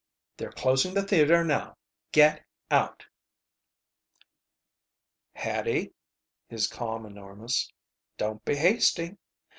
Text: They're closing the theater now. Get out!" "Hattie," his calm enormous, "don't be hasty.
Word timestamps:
They're 0.37 0.51
closing 0.51 0.95
the 0.95 1.03
theater 1.03 1.43
now. 1.43 1.77
Get 2.11 2.43
out!" 2.71 3.05
"Hattie," 5.35 5.93
his 6.47 6.65
calm 6.65 7.05
enormous, 7.05 7.71
"don't 8.17 8.43
be 8.43 8.55
hasty. 8.55 9.17